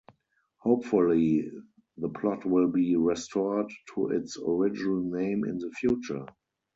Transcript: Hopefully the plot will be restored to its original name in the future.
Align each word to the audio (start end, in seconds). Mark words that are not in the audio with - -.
Hopefully 0.61 1.51
the 1.97 2.09
plot 2.09 2.43
will 2.43 2.67
be 2.69 2.95
restored 2.95 3.71
to 3.93 4.07
its 4.09 4.35
original 4.35 4.99
name 5.03 5.45
in 5.45 5.59
the 5.59 5.69
future. 5.77 6.25